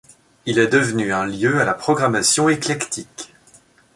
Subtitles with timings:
[0.47, 3.35] Il est devenu un lieu à la programmation éclectique.